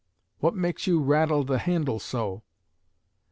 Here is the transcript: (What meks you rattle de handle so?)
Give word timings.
(What 0.39 0.55
meks 0.55 0.87
you 0.87 0.99
rattle 0.99 1.43
de 1.43 1.59
handle 1.59 1.99
so?) 1.99 2.41